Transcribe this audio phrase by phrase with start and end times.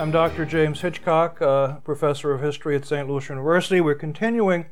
[0.00, 0.46] I'm Dr.
[0.46, 3.06] James Hitchcock, uh, professor of history at St.
[3.06, 3.82] Louis University.
[3.82, 4.64] We're continuing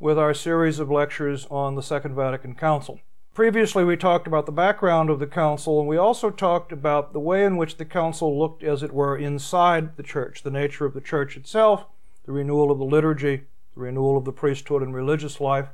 [0.00, 2.98] with our series of lectures on the Second Vatican Council.
[3.32, 7.20] Previously, we talked about the background of the council, and we also talked about the
[7.20, 10.94] way in which the council looked, as it were, inside the church, the nature of
[10.94, 11.86] the church itself,
[12.24, 13.44] the renewal of the liturgy,
[13.76, 15.68] the renewal of the priesthood and religious life.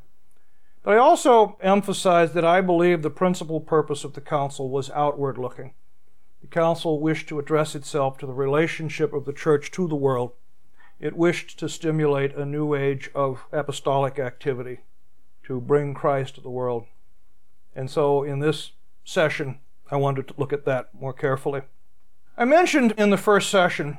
[0.82, 5.38] But I also emphasized that I believe the principal purpose of the council was outward
[5.38, 5.72] looking.
[6.52, 10.32] Council wished to address itself to the relationship of the church to the world.
[11.00, 14.80] It wished to stimulate a new age of apostolic activity
[15.44, 16.84] to bring Christ to the world.
[17.74, 19.58] And so in this session,
[19.90, 21.62] I wanted to look at that more carefully.
[22.36, 23.98] I mentioned in the first session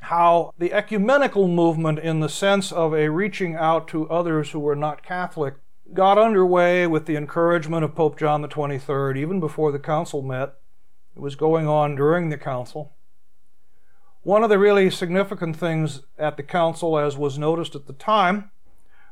[0.00, 4.76] how the ecumenical movement, in the sense of a reaching out to others who were
[4.76, 5.54] not Catholic,
[5.92, 10.54] got underway with the encouragement of Pope John the 23rd, even before the council met.
[11.16, 12.92] It was going on during the council.
[14.22, 18.50] One of the really significant things at the council, as was noticed at the time,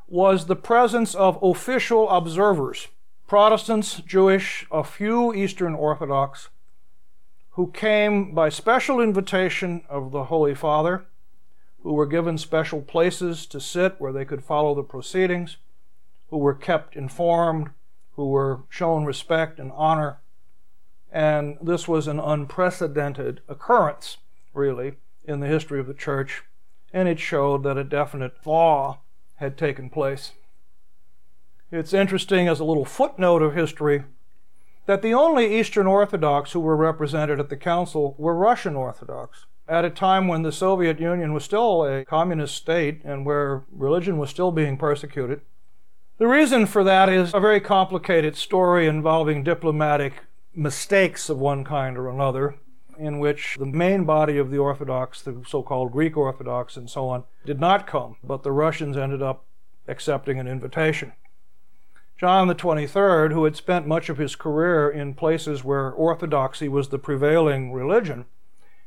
[0.06, 2.88] was the presence of official observers
[3.26, 6.50] Protestants, Jewish, a few Eastern Orthodox,
[7.52, 11.06] who came by special invitation of the Holy Father,
[11.82, 15.56] who were given special places to sit where they could follow the proceedings,
[16.28, 17.70] who were kept informed,
[18.16, 20.18] who were shown respect and honor
[21.14, 24.16] and this was an unprecedented occurrence,
[24.52, 26.42] really, in the history of the church,
[26.92, 28.98] and it showed that a definite thaw
[29.36, 30.32] had taken place.
[31.70, 34.02] It's interesting, as a little footnote of history,
[34.86, 39.46] that the only Eastern Orthodox who were represented at the council were Russian Orthodox.
[39.68, 44.18] At a time when the Soviet Union was still a communist state and where religion
[44.18, 45.42] was still being persecuted.
[46.18, 50.14] The reason for that is a very complicated story involving diplomatic
[50.54, 52.56] mistakes of one kind or another,
[52.98, 57.08] in which the main body of the Orthodox, the so called Greek Orthodox and so
[57.08, 59.44] on, did not come, but the Russians ended up
[59.88, 61.12] accepting an invitation.
[62.16, 66.88] John the 23rd, who had spent much of his career in places where orthodoxy was
[66.88, 68.26] the prevailing religion,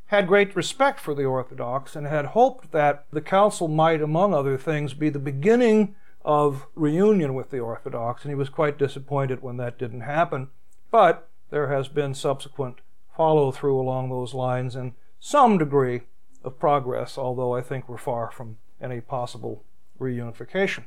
[0.07, 4.57] had great respect for the Orthodox and had hoped that the council might, among other
[4.57, 9.57] things, be the beginning of reunion with the Orthodox, and he was quite disappointed when
[9.57, 10.47] that didn't happen.
[10.89, 12.79] But there has been subsequent
[13.15, 16.01] follow through along those lines and some degree
[16.43, 19.63] of progress, although I think we're far from any possible
[19.99, 20.83] reunification.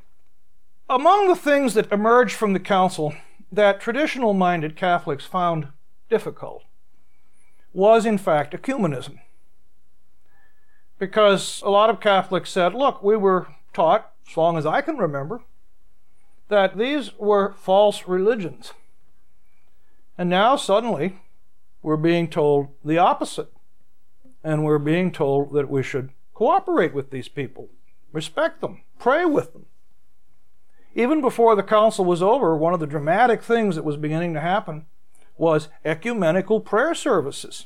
[0.88, 3.15] Among the things that emerged from the Council
[3.53, 5.69] that traditional minded Catholics found
[6.09, 6.65] difficult
[7.72, 9.19] was, in fact, ecumenism.
[10.99, 14.97] Because a lot of Catholics said, look, we were taught, as long as I can
[14.97, 15.43] remember,
[16.49, 18.72] that these were false religions.
[20.20, 21.14] And now suddenly
[21.82, 23.50] we're being told the opposite.
[24.44, 27.70] And we're being told that we should cooperate with these people,
[28.12, 29.64] respect them, pray with them.
[30.94, 34.42] Even before the council was over, one of the dramatic things that was beginning to
[34.42, 34.84] happen
[35.38, 37.64] was ecumenical prayer services,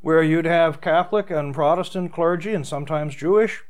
[0.00, 3.64] where you'd have Catholic and Protestant clergy, and sometimes Jewish,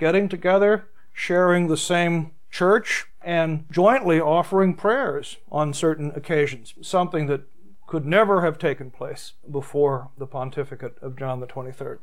[0.00, 7.42] getting together, sharing the same church, and jointly offering prayers on certain occasions, something that
[7.86, 11.98] could never have taken place before the pontificate of John the 23rd.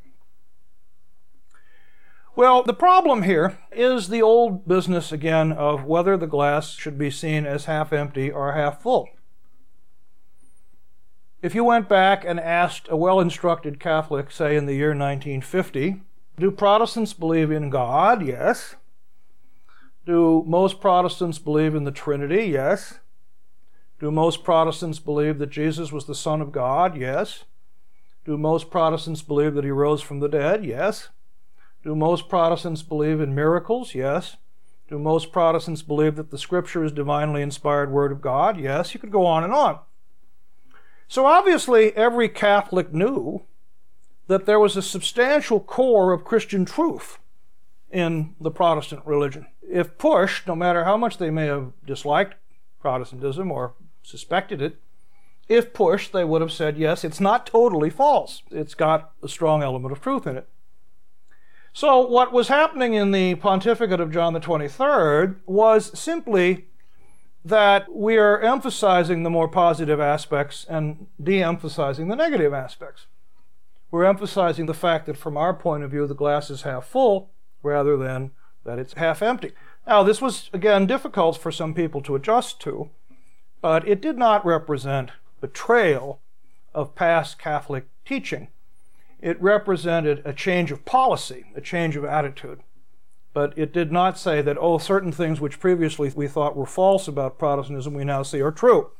[2.36, 7.12] Well, the problem here is the old business again of whether the glass should be
[7.12, 9.10] seen as half empty or half full.
[11.42, 16.02] If you went back and asked a well instructed Catholic, say in the year 1950,
[16.40, 18.26] do Protestants believe in God?
[18.26, 18.76] Yes.
[20.06, 22.46] Do most Protestants believe in the Trinity?
[22.46, 23.00] Yes.
[24.00, 26.98] Do most Protestants believe that Jesus was the Son of God?
[26.98, 27.44] Yes.
[28.26, 30.66] Do most Protestants believe that he rose from the dead?
[30.66, 31.10] Yes.
[31.84, 33.94] Do most Protestants believe in miracles?
[33.94, 34.38] Yes.
[34.90, 38.60] Do most Protestants believe that the Scripture is divinely inspired Word of God?
[38.60, 38.96] Yes.
[38.96, 39.80] You could go on and on.
[41.08, 43.44] So obviously, every Catholic knew
[44.28, 47.20] that there was a substantial core of Christian truth
[47.92, 49.48] in the Protestant religion.
[49.62, 52.36] If pushed, no matter how much they may have disliked
[52.80, 54.80] Protestantism or suspected it,
[55.48, 58.42] if pushed, they would have said, yes, it's not totally false.
[58.52, 60.48] It's got a strong element of truth in it.
[61.74, 66.68] So, what was happening in the pontificate of John the 23rd was simply
[67.44, 73.08] that we are emphasizing the more positive aspects and de emphasizing the negative aspects.
[73.90, 77.32] We're emphasizing the fact that from our point of view, the glass is half full
[77.64, 78.32] rather than
[78.64, 79.52] that it's half empty.
[79.88, 82.90] Now, this was, again, difficult for some people to adjust to,
[83.62, 86.22] but it did not represent betrayal
[86.74, 88.48] of past Catholic teaching
[89.22, 92.62] it represented a change of policy, a change of attitude.
[93.34, 97.08] But it did not say that, oh, certain things which previously we thought were false
[97.08, 98.92] about Protestantism we now see are true.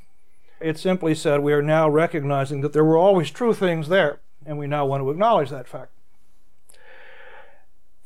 [0.62, 4.58] It simply said we are now recognizing that there were always true things there, and
[4.58, 5.92] we now want to acknowledge that fact.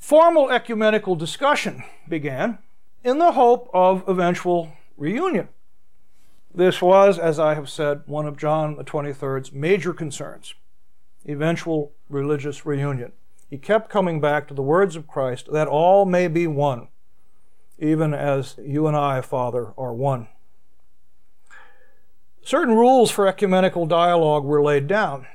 [0.06, 2.60] Formal ecumenical discussion began
[3.04, 5.50] in the hope of eventual reunion.
[6.54, 10.54] This was, as I have said, one of John 23rd's major concerns
[11.28, 13.14] eventual religious reunion.
[13.50, 16.90] He kept coming back to the words of Christ that all may be one,
[17.80, 20.28] even as you and I, Father, are one.
[22.44, 25.26] Certain rules for ecumenical dialogue were laid down.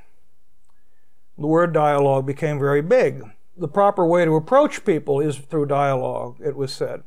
[1.37, 3.25] The word dialogue became very big.
[3.61, 7.03] The proper way to approach people is through dialogue, it was said.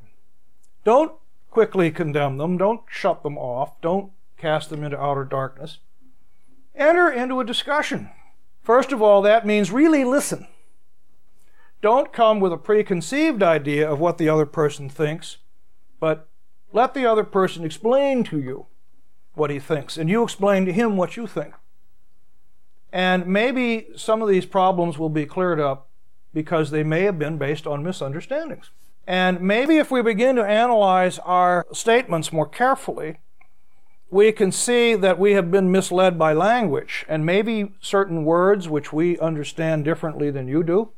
[0.86, 1.14] Don't
[1.50, 5.80] quickly condemn them, don't shut them off, don't cast them into outer darkness.
[6.76, 8.10] Enter into a discussion
[8.64, 10.48] First of all, that means really listen.
[11.82, 15.38] Don't come with a preconceived idea of what the other person thinks,
[16.00, 16.30] but
[16.72, 18.68] let the other person explain to you
[19.34, 21.54] what he thinks, and you explain to him what you think.
[22.94, 25.90] And maybe some of these problems will be cleared up
[26.34, 28.72] because they may have been based on misunderstandings.
[29.06, 33.20] And maybe if we begin to analyze our statements more carefully,
[34.10, 38.94] we can see that we have been misled by language, and maybe certain words which
[38.94, 40.92] we understand differently than you do.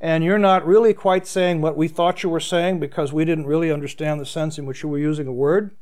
[0.00, 3.46] And you're not really quite saying what we thought you were saying because we didn't
[3.46, 5.76] really understand the sense in which you were using a word.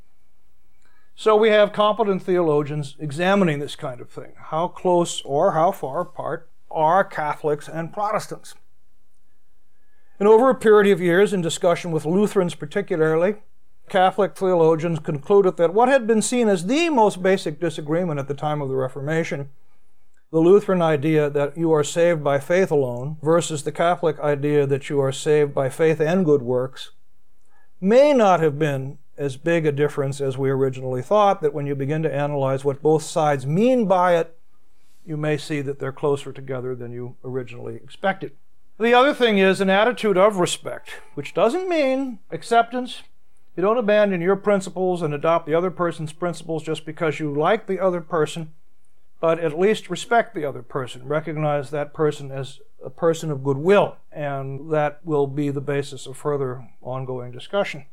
[1.15, 4.33] So we have competent theologians examining this kind of thing.
[4.37, 8.55] How close or how far apart are Catholics and Protestants?
[10.19, 13.35] And over a period of years, in discussion with Lutherans particularly,
[13.87, 18.33] Catholic theologians concluded that what had been seen as the most basic disagreement at the
[18.33, 19.49] time of the Reformation,
[20.31, 24.89] the Lutheran idea that you are saved by faith alone versus the Catholic idea that
[24.89, 26.91] you are saved by faith and good works,
[27.81, 31.75] may not have been as big a difference as we originally thought, that when you
[31.75, 34.38] begin to analyze what both sides mean by it,
[35.09, 38.31] you may see that they're closer together than you originally expected.
[38.79, 43.01] The other thing is an attitude of respect, which doesn't mean acceptance,
[43.59, 47.67] you don't abandon your principles and adopt the other person's principles just because you like
[47.67, 48.53] the other person,
[49.19, 51.05] but at least respect the other person.
[51.05, 56.15] Recognize that person as a person of goodwill, and that will be the basis of
[56.15, 57.85] further ongoing discussion.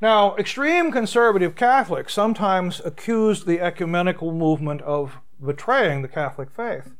[0.00, 6.94] Now, extreme conservative Catholics sometimes accuse the ecumenical movement of betraying the Catholic faith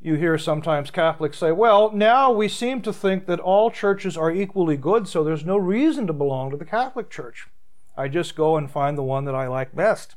[0.00, 4.30] you hear sometimes Catholics say, well, now we seem to think that all churches are
[4.30, 7.48] equally good, so there's no reason to belong to the Catholic Church.
[7.96, 10.14] I just go and find the one that I like best.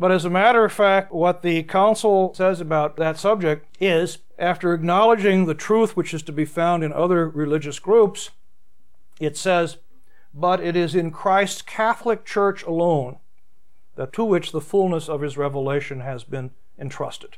[0.00, 4.72] But as a matter of fact, what the Council says about that subject is after
[4.72, 8.30] acknowledging the truth which is to be found in other religious groups,
[9.20, 9.76] it says,
[10.32, 13.18] But it is in Christ's Catholic Church alone
[13.96, 17.36] that to which the fullness of his revelation has been entrusted.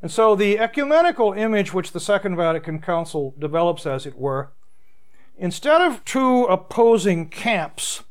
[0.00, 4.52] And so the ecumenical image which the Second Vatican Council develops, as it were,
[5.36, 8.04] instead of two opposing camps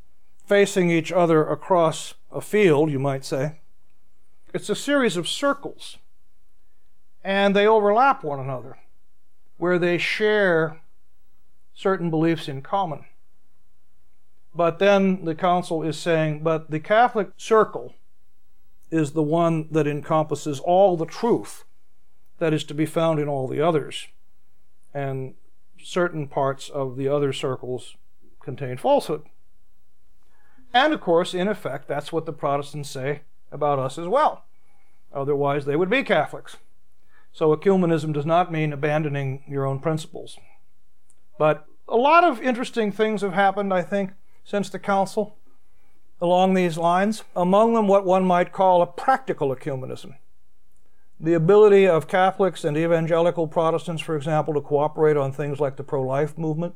[0.46, 3.60] facing each other across a field, you might say,
[4.54, 5.98] it's a series of circles.
[7.24, 8.78] And they overlap one another,
[9.58, 10.82] where they share
[11.74, 13.06] certain beliefs in common.
[14.56, 17.94] But then the council is saying, but the Catholic circle
[18.90, 21.66] is the one that encompasses all the truth
[22.40, 24.08] that is to be found in all the others.
[24.94, 25.36] And
[25.82, 27.96] certain parts of the other circles
[28.40, 29.24] contain falsehood.
[30.74, 34.46] And of course, in effect, that's what the Protestants say about us as well.
[35.14, 36.58] Otherwise, they would be Catholics.
[37.32, 40.38] So, ecumenism does not mean abandoning your own principles.
[41.38, 44.12] But a lot of interesting things have happened, I think,
[44.44, 45.38] since the Council
[46.22, 47.24] along these lines.
[47.36, 50.16] Among them, what one might call a practical ecumenism
[51.20, 55.84] the ability of Catholics and evangelical Protestants, for example, to cooperate on things like the
[55.84, 56.76] pro life movement,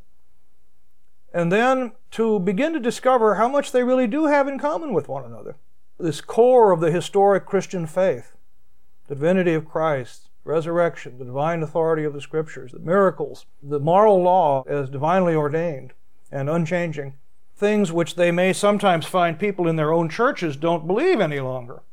[1.34, 5.08] and then to begin to discover how much they really do have in common with
[5.08, 5.56] one another.
[6.00, 8.34] This core of the historic Christian faith,
[9.08, 14.22] the divinity of Christ, resurrection, the divine authority of the scriptures, the miracles, the moral
[14.24, 15.94] law as divinely ordained
[16.32, 17.14] and unchanging,
[17.62, 21.84] things which they may sometimes find people in their own churches don't believe any longer,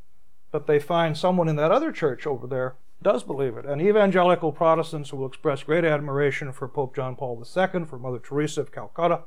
[0.51, 3.67] but they find someone in that other church over there does believe it.
[3.67, 8.63] And evangelical Protestants will express great admiration for Pope John Paul II, for Mother Teresa
[8.63, 9.25] of Calcutta,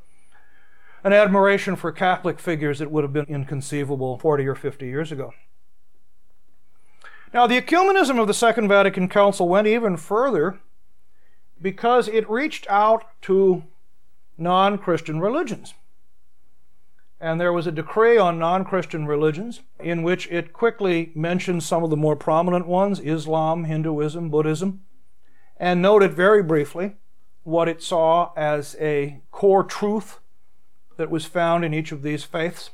[1.03, 5.35] an admiration for Catholic figures that would have been inconceivable 40 or 50 years ago.
[7.35, 10.59] Now, the ecumenism of the Second Vatican Council went even further
[11.61, 13.63] because it reached out to
[14.39, 15.75] non Christian religions.
[17.21, 21.83] And there was a decree on non Christian religions in which it quickly mentioned some
[21.83, 24.81] of the more prominent ones Islam, Hinduism, Buddhism,
[25.57, 26.95] and noted very briefly
[27.43, 30.19] what it saw as a core truth
[30.97, 32.71] that was found in each of these faiths.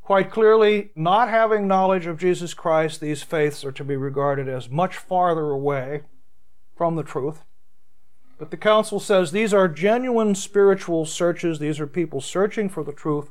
[0.00, 4.70] Quite clearly, not having knowledge of Jesus Christ, these faiths are to be regarded as
[4.70, 6.02] much farther away
[6.74, 7.44] from the truth.
[8.42, 11.60] But the council says these are genuine spiritual searches.
[11.60, 13.30] These are people searching for the truth.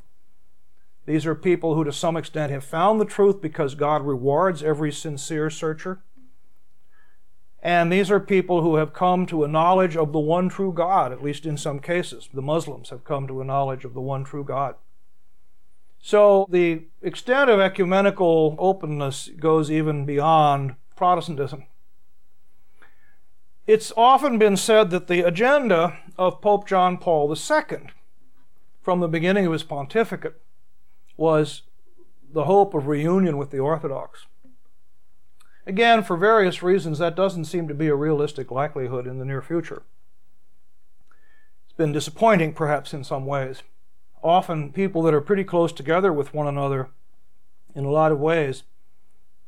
[1.04, 4.90] These are people who, to some extent, have found the truth because God rewards every
[4.90, 6.02] sincere searcher.
[7.62, 11.12] And these are people who have come to a knowledge of the one true God,
[11.12, 12.30] at least in some cases.
[12.32, 14.76] The Muslims have come to a knowledge of the one true God.
[16.00, 21.64] So the extent of ecumenical openness goes even beyond Protestantism.
[23.66, 27.90] It's often been said that the agenda of Pope John Paul II,
[28.80, 30.40] from the beginning of his pontificate,
[31.16, 31.62] was
[32.32, 34.26] the hope of reunion with the Orthodox.
[35.66, 39.42] Again, for various reasons, that doesn't seem to be a realistic likelihood in the near
[39.42, 39.82] future.
[41.64, 43.62] It's been disappointing, perhaps, in some ways
[44.22, 46.90] often people that are pretty close together with one another
[47.74, 48.62] in a lot of ways,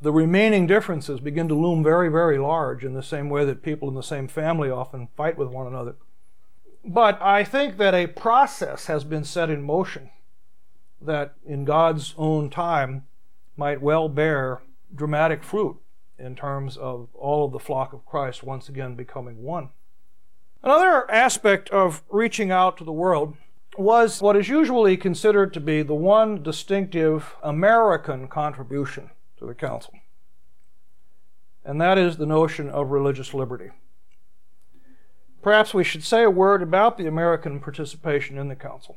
[0.04, 3.88] the remaining differences begin to loom very, very large in the same way that people
[3.88, 5.96] in the same family often fight with one another.
[6.84, 10.10] But I think that a process has been set in motion
[11.00, 13.06] that in God's own time
[13.56, 14.60] might well bear
[14.94, 15.78] dramatic fruit
[16.18, 19.70] in terms of all of the flock of Christ once again becoming one.
[20.62, 23.38] Another aspect of reaching out to the world
[23.78, 29.10] was what is usually considered to be the one distinctive American contribution
[29.44, 29.94] to the Council,
[31.64, 33.70] and that is the notion of religious liberty.
[35.42, 38.96] Perhaps we should say a word about the American participation in the Council.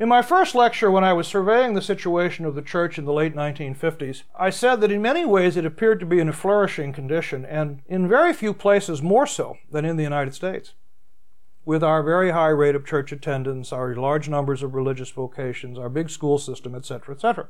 [0.00, 3.12] In my first lecture, when I was surveying the situation of the church in the
[3.12, 6.92] late 1950s, I said that in many ways it appeared to be in a flourishing
[6.92, 10.72] condition, and in very few places more so than in the United States
[11.64, 15.88] with our very high rate of church attendance, our large numbers of religious vocations, our
[15.88, 17.48] big school system, etc., etc.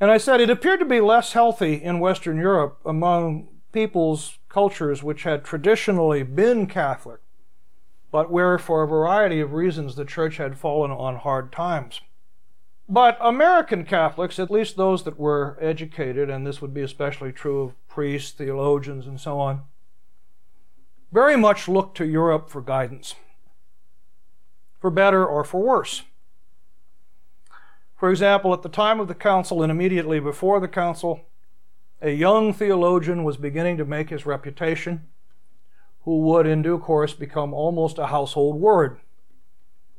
[0.00, 5.02] And I said it appeared to be less healthy in Western Europe among peoples, cultures
[5.02, 7.20] which had traditionally been Catholic,
[8.10, 12.00] but where, for a variety of reasons, the church had fallen on hard times.
[12.88, 17.62] But American Catholics, at least those that were educated, and this would be especially true
[17.62, 19.62] of priests, theologians, and so on,
[21.12, 23.14] very much looked to Europe for guidance,
[24.80, 26.02] for better or for worse.
[28.00, 31.20] For example, at the time of the council and immediately before the council,
[32.00, 35.06] a young theologian was beginning to make his reputation,
[36.04, 39.00] who would in due course become almost a household word.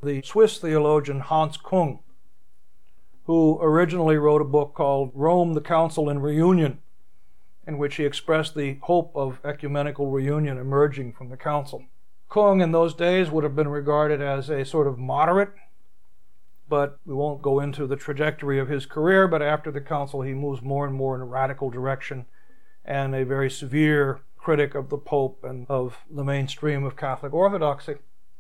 [0.02, 2.00] The Swiss theologian Hans Kung,
[3.26, 6.80] who originally wrote a book called Rome, the Council, and Reunion,
[7.68, 11.86] in which he expressed the hope of ecumenical reunion emerging from the council.
[12.30, 15.52] Kung in those days would have been regarded as a sort of moderate,
[16.72, 19.28] but we won't go into the trajectory of his career.
[19.28, 22.26] But after the council, he moves more and more in a radical direction
[22.84, 27.96] and a very severe critic of the Pope and of the mainstream of Catholic Orthodoxy.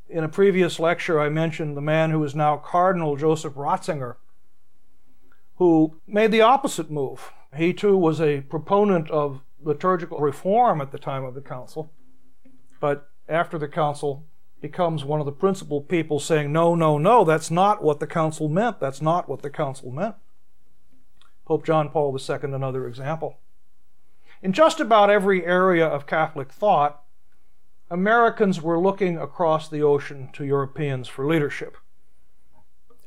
[0.09, 4.15] In a previous lecture, I mentioned the man who is now Cardinal Joseph Ratzinger,
[5.57, 10.97] who made the opposite move he too was a proponent of liturgical reform at the
[10.97, 11.91] time of the council,
[12.79, 14.25] but after the council
[14.61, 18.47] becomes one of the principal people saying, no, no, no, that's not what the council
[18.47, 18.79] meant.
[18.79, 20.15] That's not what the council meant.
[21.45, 23.39] Pope John Paul II, another example.
[24.41, 27.03] In just about every area of Catholic thought,
[27.89, 31.75] Americans were looking across the ocean to Europeans for leadership.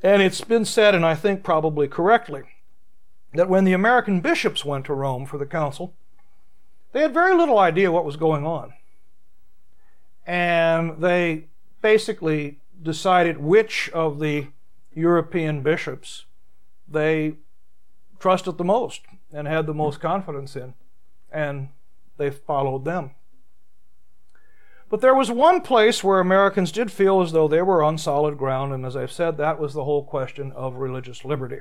[0.03, 2.43] And it's been said, and I think probably correctly,
[3.33, 5.95] that when the American bishops went to Rome for the council,
[6.93, 8.75] they had very little idea what was going on.
[10.27, 11.47] And they
[11.83, 14.49] basically decided which of the
[14.93, 16.25] European bishops
[16.89, 17.35] they
[18.19, 19.03] trusted the most
[19.33, 20.75] and had the most confidence in.
[21.35, 21.69] and
[22.17, 23.11] they followed them.
[24.89, 28.39] But there was one place where Americans did feel as though they were on solid
[28.39, 31.61] ground, and as I've said, that was the whole question of religious liberty.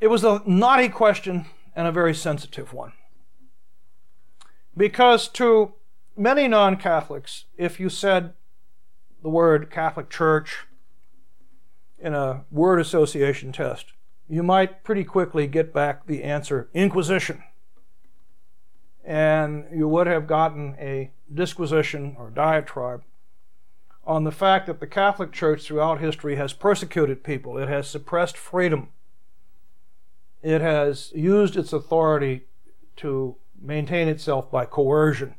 [0.00, 2.92] It was a knotty question and a very sensitive one.
[4.76, 5.74] Because to
[6.16, 8.32] many non Catholics, if you said
[9.22, 10.66] the word Catholic Church
[11.98, 13.92] in a word association test,
[14.28, 17.42] you might pretty quickly get back the answer Inquisition.
[19.04, 23.02] And you would have gotten a disquisition or diatribe
[24.06, 28.36] on the fact that the Catholic Church throughout history has persecuted people, it has suppressed
[28.36, 28.90] freedom,
[30.42, 32.42] it has used its authority
[32.96, 35.34] to maintain itself by coercion,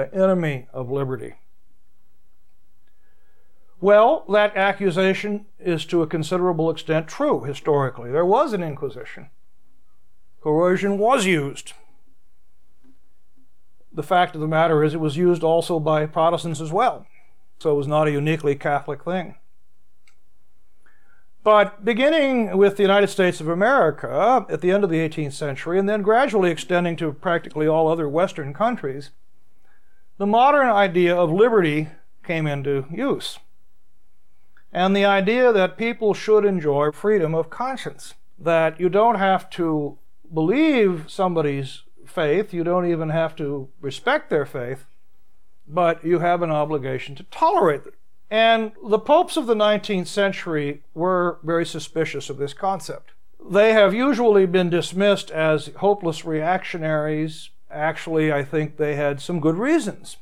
[0.00, 1.34] the enemy of liberty.
[3.80, 8.10] Well, that accusation is to a considerable extent true historically.
[8.10, 9.30] There was an Inquisition.
[10.42, 11.72] Coercion was used.
[13.92, 17.06] The fact of the matter is, it was used also by Protestants as well.
[17.58, 19.34] So it was not a uniquely Catholic thing.
[21.42, 25.78] But beginning with the United States of America at the end of the 18th century,
[25.78, 29.10] and then gradually extending to practically all other Western countries,
[30.20, 31.88] the modern idea of liberty
[32.22, 33.38] came into use.
[34.70, 39.96] And the idea that people should enjoy freedom of conscience, that you don't have to
[40.30, 44.84] believe somebody's faith, you don't even have to respect their faith,
[45.66, 47.94] but you have an obligation to tolerate it.
[48.30, 53.12] And the popes of the 19th century were very suspicious of this concept.
[53.42, 57.48] They have usually been dismissed as hopeless reactionaries.
[57.80, 60.18] Actually, I think they had some good reasons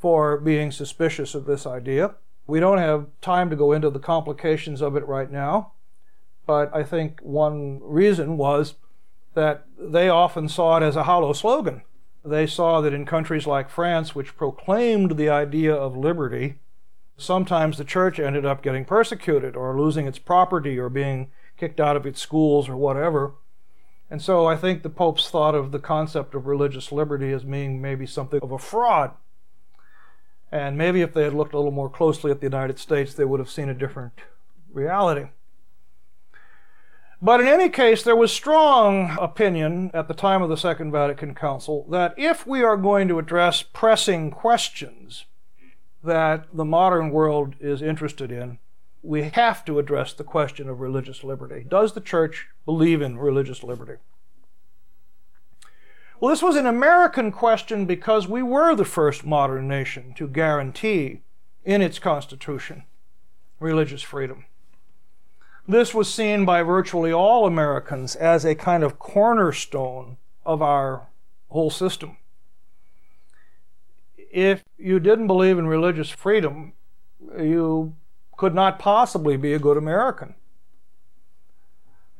[0.00, 2.16] for being suspicious of this idea.
[2.48, 5.74] We don't have time to go into the complications of it right now,
[6.44, 8.74] but I think one reason was
[9.34, 11.82] that they often saw it as a hollow slogan.
[12.24, 16.58] They saw that in countries like France, which proclaimed the idea of liberty,
[17.16, 21.96] sometimes the church ended up getting persecuted or losing its property or being kicked out
[21.96, 23.34] of its schools or whatever.
[24.10, 27.80] And so I think the popes thought of the concept of religious liberty as being
[27.80, 29.12] maybe something of a fraud.
[30.50, 33.26] And maybe if they had looked a little more closely at the United States, they
[33.26, 34.14] would have seen a different
[34.72, 35.28] reality.
[37.20, 41.34] But in any case, there was strong opinion at the time of the Second Vatican
[41.34, 45.24] Council that if we are going to address pressing questions,
[46.02, 48.58] that the modern world is interested in,
[49.02, 51.64] we have to address the question of religious liberty.
[51.68, 54.00] Does the church believe in religious liberty?
[56.20, 61.22] Well, this was an American question because we were the first modern nation to guarantee
[61.64, 62.84] in its Constitution
[63.60, 64.44] religious freedom.
[65.66, 71.08] This was seen by virtually all Americans as a kind of cornerstone of our
[71.48, 72.16] whole system
[74.30, 76.72] if you didn't believe in religious freedom,
[77.38, 77.94] you
[78.38, 80.34] could not possibly be a good American.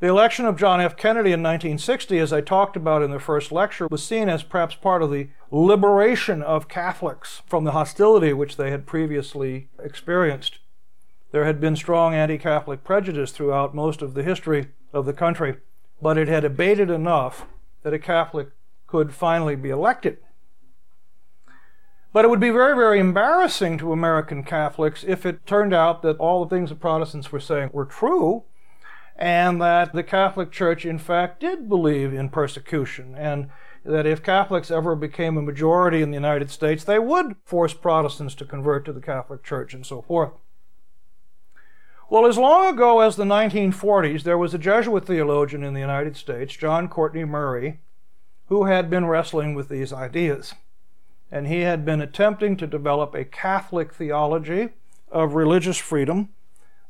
[0.01, 0.97] The election of John F.
[0.97, 4.75] Kennedy in 1960, as I talked about in the first lecture, was seen as perhaps
[4.75, 10.59] part of the liberation of Catholics from the hostility which they had previously experienced.
[11.31, 15.57] There had been strong anti Catholic prejudice throughout most of the history of the country,
[16.03, 17.47] but it had abated enough
[17.83, 18.51] that a Catholic
[18.87, 20.19] could finally be elected.
[22.13, 26.17] But it would be very, very embarrassing to American Catholics if it turned out that
[26.17, 28.45] all the things the Protestants were saying were true
[29.17, 33.51] and that the Catholic Church, in fact, did believe in persecution and
[33.85, 38.35] that if Catholics ever became a majority in the United States, they would force Protestants
[38.37, 40.33] to convert to the Catholic Church and so forth.
[42.11, 46.17] Well, as long ago as the 1940s, there was a Jesuit theologian in the United
[46.17, 47.81] States, John Courtney Murray,
[48.47, 50.55] who had been wrestling with these ideas
[51.31, 54.71] and he had been attempting to develop a Catholic theology
[55.11, 56.31] of religious freedom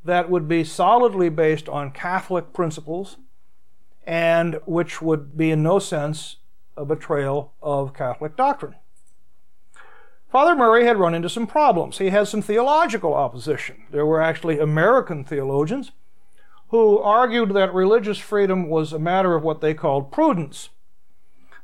[0.04, 3.16] that would be solidly based on Catholic principles
[4.06, 6.36] and which would be in no sense
[6.76, 8.76] a betrayal of Catholic doctrine.
[10.30, 11.98] Father Murray had run into some problems.
[11.98, 13.84] He had some theological opposition.
[13.90, 15.92] There were actually American theologians
[16.68, 20.68] who argued that religious freedom was a matter of what they called prudence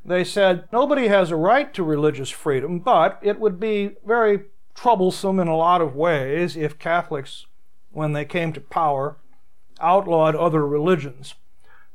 [0.05, 4.43] they said nobody has a right to religious freedom, but it would be very
[4.75, 7.47] troublesome in a lot of ways if Catholics,
[7.91, 9.17] when they came to power,
[9.81, 11.35] outlawed other religions.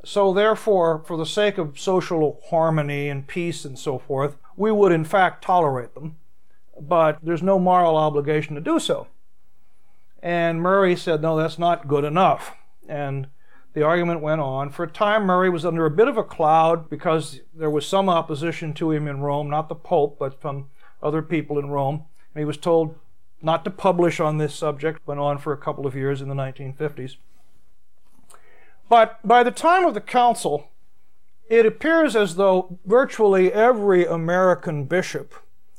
[0.05, 4.93] So, therefore, for the sake of social harmony and peace and so forth, we would
[4.93, 6.15] in fact tolerate them,
[6.79, 9.07] but there's no moral obligation to do so.
[10.21, 12.53] And Murray said, no, that's not good enough.
[12.87, 13.27] And
[13.79, 14.71] The argument went on.
[14.71, 18.09] For a time, Murray was under a bit of a cloud because there was some
[18.09, 20.69] opposition to him in Rome, not the Pope, but from
[21.01, 22.03] other people in Rome.
[22.35, 22.95] And he was told
[23.41, 26.35] not to publish on this subject, went on for a couple of years in the
[26.35, 27.15] 1950s.
[28.89, 30.67] But by the time of the council,
[31.49, 35.33] it appears as though virtually every American bishop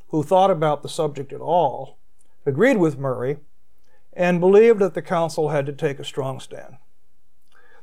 [0.09, 1.99] who thought about the subject at all
[2.47, 3.41] agreed with Murray
[4.15, 6.79] and believed that the council had to take a strong stand.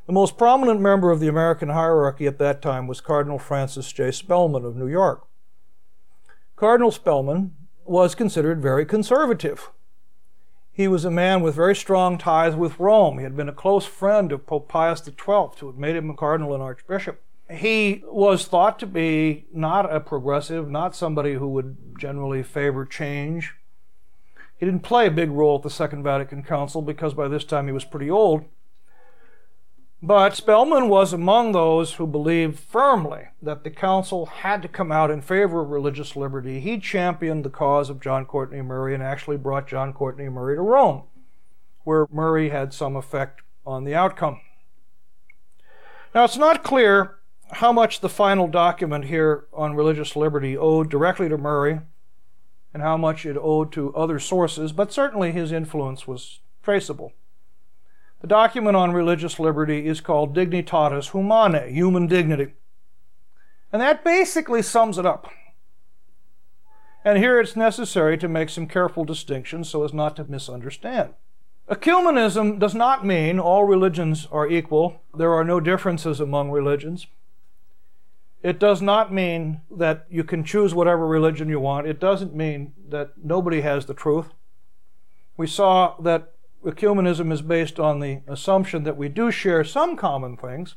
[0.08, 4.10] The most prominent member of the American hierarchy at that time was Cardinal Francis J.
[4.12, 5.28] Spellman of New York.
[6.56, 9.70] Cardinal Spellman was considered very conservative.
[10.72, 13.17] He was a man with very strong ties with Rome.
[13.17, 15.13] He had been a close friend of Pope Pius XII,
[15.60, 17.22] who had made him a cardinal and archbishop.
[17.52, 23.56] He was thought to be not a progressive, not somebody who would generally favor change.
[24.56, 27.67] He didn't play a big role at the Second Vatican Council because by this time
[27.67, 28.46] he was pretty old.
[30.01, 35.10] But Spellman was among those who believed firmly that the council had to come out
[35.10, 36.60] in favor of religious liberty.
[36.60, 40.62] He championed the cause of John Courtney Murray and actually brought John Courtney Murray to
[40.62, 41.03] Rome,
[41.83, 44.39] where Murray had some effect on the outcome.
[46.13, 47.15] Now, it's not clear
[47.53, 51.79] how much the final document here on religious liberty owed directly to Murray
[52.71, 57.13] and how much it owed to other sources, but certainly his influence was traceable.
[58.21, 62.53] The document on religious liberty is called Dignitatis Humanae, human dignity.
[63.71, 65.30] And that basically sums it up.
[67.06, 71.13] And here it's necessary to make some careful distinctions so as not to misunderstand.
[71.69, 77.08] Ecumenism does not mean all religions are equal, there are no differences among religions.
[78.41, 81.88] It does not mean that you can choose whatever religion you want.
[81.88, 84.34] It doesn't mean that nobody has the truth.
[85.36, 86.34] We saw that
[86.65, 90.76] ecumenism is based on the assumption that we do share some common things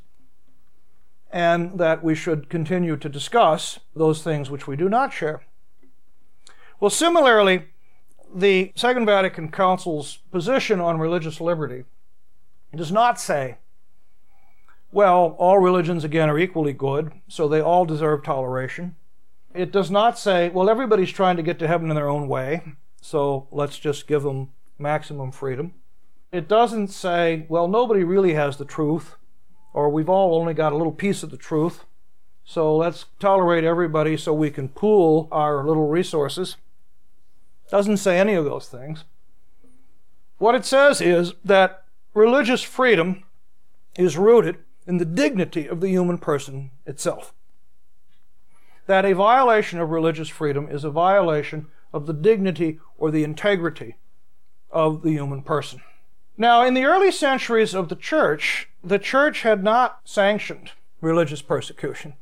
[1.32, 5.42] and that we should continue to discuss those things which we do not share.
[6.80, 7.66] Well, similarly,
[8.34, 11.84] the Second Vatican Council's position on religious liberty
[12.74, 13.58] does not say,
[14.92, 18.96] well, all religions again are equally good, so they all deserve toleration.
[19.54, 22.62] It does not say, well, everybody's trying to get to heaven in their own way,
[23.00, 25.74] so let's just give them maximum freedom.
[26.32, 29.16] It doesn't say, well, nobody really has the truth,
[29.72, 31.84] or we've all only got a little piece of the truth,
[32.44, 36.56] so let's tolerate everybody so we can pool our little resources.
[37.70, 39.04] Doesn't say any of those things.
[40.38, 43.22] What it says is that religious freedom
[43.96, 47.32] is rooted in the dignity of the human person itself.
[48.86, 53.96] That a violation of religious freedom is a violation of the dignity or the integrity
[54.70, 55.80] of the human person.
[56.36, 62.14] Now, in the early centuries of the church, the church had not sanctioned religious persecution.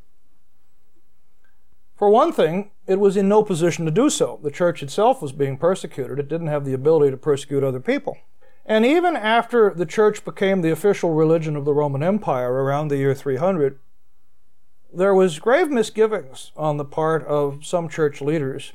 [1.96, 4.38] For one thing, it was in no position to do so.
[4.42, 6.18] The church itself was being persecuted.
[6.18, 8.16] It didn't have the ability to persecute other people.
[8.64, 12.98] And even after the church became the official religion of the Roman Empire around the
[12.98, 13.78] year 300,
[14.92, 18.72] there was grave misgivings on the part of some church leaders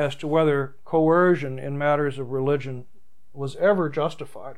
[0.00, 2.86] as to whether coercion in matters of religion
[3.34, 4.56] was ever justified.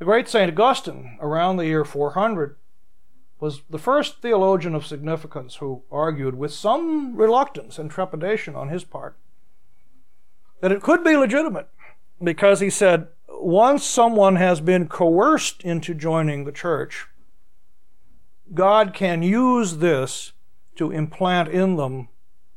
[0.00, 0.50] The great St.
[0.50, 2.56] Augustine, around the year 400,
[3.38, 8.82] was the first theologian of significance who argued with some reluctance and trepidation on his
[8.82, 9.16] part
[10.60, 11.68] that it could be legitimate
[12.20, 17.06] because he said once someone has been coerced into joining the church,
[18.52, 20.32] God can use this
[20.74, 22.08] to implant in them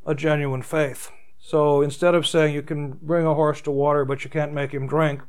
[0.04, 1.12] a genuine faith.
[1.48, 4.74] So instead of saying you can bring a horse to water but you can't make
[4.74, 5.22] him drink,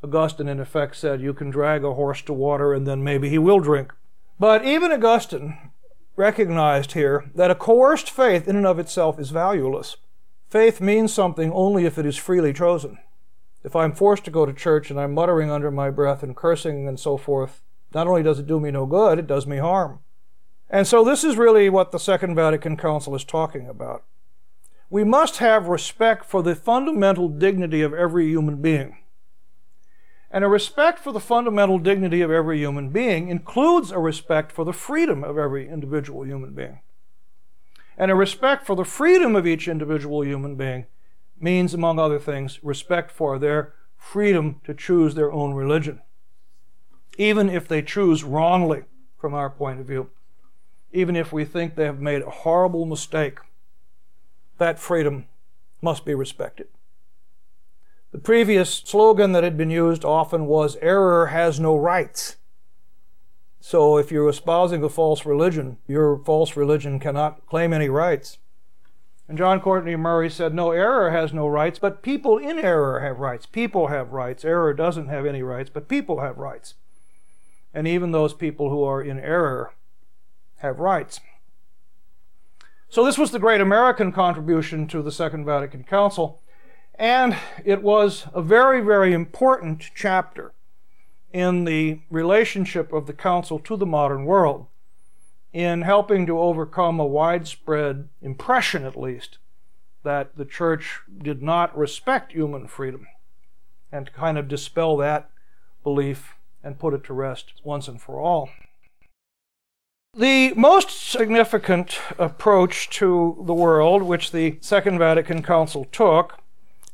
[0.00, 3.38] Augustine in effect said you can drag a horse to water and then maybe he
[3.38, 3.92] will drink.
[4.38, 5.58] But even Augustine
[6.14, 9.96] recognized here that a coerced faith in and of itself is valueless.
[10.48, 12.98] Faith means something only if it is freely chosen.
[13.64, 16.86] If I'm forced to go to church and I'm muttering under my breath and cursing
[16.86, 19.98] and so forth, not only does it do me no good, it does me harm.
[20.70, 24.04] And so this is really what the Second Vatican Council is talking about.
[24.92, 28.98] We must have respect for the fundamental dignity of every human being.
[30.30, 34.66] And a respect for the fundamental dignity of every human being includes a respect for
[34.66, 36.80] the freedom of every individual human being.
[37.96, 40.84] And a respect for the freedom of each individual human being
[41.40, 46.02] means, among other things, respect for their freedom to choose their own religion,
[47.16, 48.82] even if they choose wrongly
[49.16, 50.10] from our point of view,
[50.92, 53.38] even if we think they have made a horrible mistake.
[54.62, 55.26] That freedom
[55.80, 56.68] must be respected.
[58.12, 62.36] The previous slogan that had been used often was error has no rights.
[63.58, 68.38] So if you're espousing a false religion, your false religion cannot claim any rights.
[69.26, 73.18] And John Courtney Murray said, No, error has no rights, but people in error have
[73.18, 73.46] rights.
[73.46, 74.44] People have rights.
[74.44, 76.74] Error doesn't have any rights, but people have rights.
[77.74, 79.72] And even those people who are in error
[80.58, 81.18] have rights.
[82.92, 86.42] So, this was the great American contribution to the Second Vatican Council,
[86.94, 90.52] and it was a very, very important chapter
[91.32, 94.66] in the relationship of the Council to the modern world
[95.54, 99.38] in helping to overcome a widespread impression, at least,
[100.02, 103.06] that the church did not respect human freedom
[103.90, 105.30] and to kind of dispel that
[105.82, 108.50] belief and put it to rest once and for all.
[110.14, 116.38] The most significant approach to the world, which the Second Vatican Council took,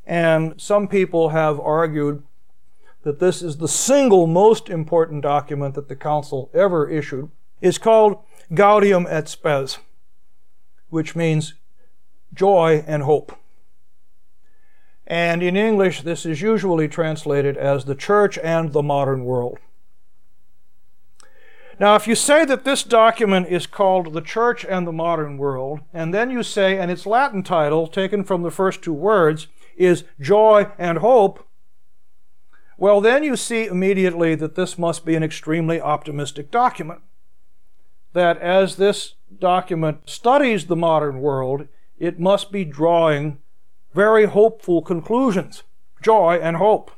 [0.07, 2.23] and some people have argued
[3.03, 8.23] that this is the single most important document that the Council ever issued, is called
[8.55, 9.79] Gaudium et Spes,
[10.89, 11.55] which means
[12.33, 13.37] joy and hope.
[15.09, 19.59] And in English, this is usually translated as the church and the modern world.
[21.81, 25.81] Now, if you say that this document is called The Church and the Modern World,
[25.93, 30.05] and then you say, and its Latin title, taken from the first two words, is
[30.21, 31.47] Joy and Hope,
[32.77, 37.01] well, then you see immediately that this must be an extremely optimistic document
[38.13, 43.39] that as this document studies the modern world, it must be drawing
[43.95, 45.63] very hopeful conclusions
[46.01, 46.93] joy and hope.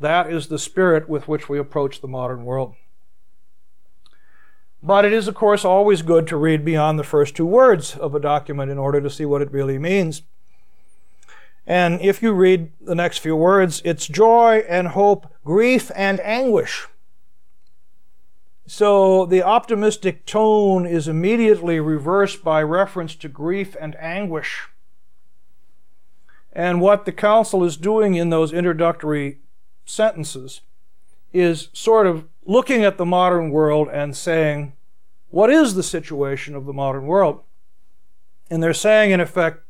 [0.00, 2.74] That is the spirit with which we approach the modern world.
[4.82, 8.14] But it is, of course, always good to read beyond the first two words of
[8.14, 10.22] a document in order to see what it really means.
[11.66, 16.86] And if you read the next few words, it's joy and hope, grief and anguish.
[18.68, 24.68] So the optimistic tone is immediately reversed by reference to grief and anguish.
[26.52, 29.38] And what the council is doing in those introductory
[29.84, 30.62] sentences
[31.32, 34.72] is sort of looking at the modern world and saying,
[35.30, 37.42] what is the situation of the modern world?
[38.48, 39.62] And they're saying, in effect,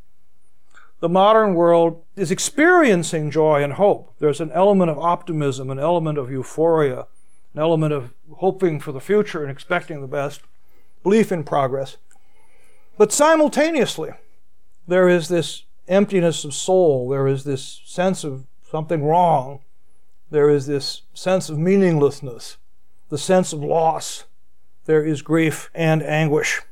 [1.01, 4.15] the modern world is experiencing joy and hope.
[4.19, 7.07] There's an element of optimism, an element of euphoria,
[7.55, 10.43] an element of hoping for the future and expecting the best,
[11.03, 11.97] belief in progress.
[12.99, 14.11] But simultaneously,
[14.87, 19.61] there is this emptiness of soul, there is this sense of something wrong,
[20.31, 22.57] there is this sense of meaninglessness,
[23.09, 24.25] the sense of loss,
[24.85, 26.63] there is grief and anguish.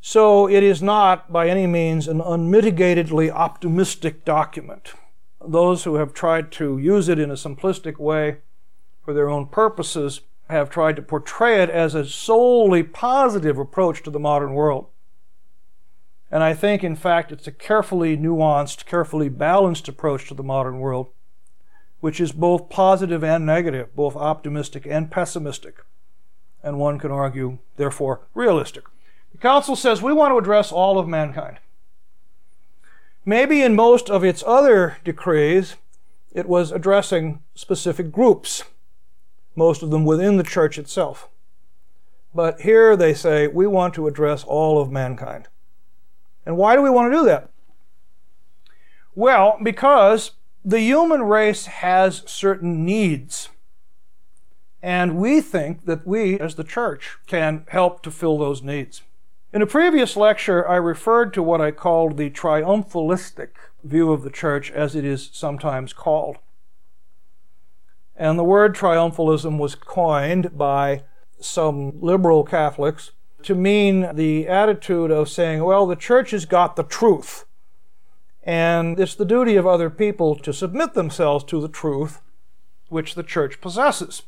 [0.00, 4.94] So it is not by any means an unmitigatedly optimistic document.
[5.46, 8.38] Those who have tried to use it in a simplistic way
[9.02, 14.10] for their own purposes, have tried to portray it as a solely positive approach to
[14.10, 14.86] the modern world.
[16.30, 20.78] And I think, in fact, it's a carefully nuanced, carefully balanced approach to the modern
[20.78, 21.08] world,
[22.02, 25.84] which is both positive and negative, both optimistic and pessimistic,
[26.60, 28.82] and one can argue, therefore, realistic.
[29.30, 31.58] The Council says we want to address all of mankind.
[33.24, 35.76] Maybe in most of its other decrees,
[36.32, 38.64] it was addressing specific groups
[39.54, 41.28] most of them within the church itself.
[42.34, 45.46] But here they say, we want to address all of mankind.
[46.44, 47.50] And why do we want to do that?
[49.14, 50.32] Well, because
[50.64, 53.48] the human race has certain needs.
[54.82, 59.02] And we think that we, as the church, can help to fill those needs.
[59.52, 63.50] In a previous lecture, I referred to what I called the triumphalistic
[63.84, 66.38] view of the church, as it is sometimes called.
[68.16, 71.04] And the word triumphalism was coined by
[71.38, 76.84] some liberal Catholics to mean the attitude of saying, well, the church has got the
[76.84, 77.44] truth.
[78.44, 82.20] And it's the duty of other people to submit themselves to the truth
[82.88, 84.22] which the church possesses.